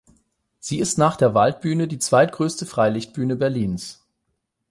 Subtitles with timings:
[0.57, 4.03] Sie ist nach der Waldbühne die zweitgrößte Freilichtbühne Berlins.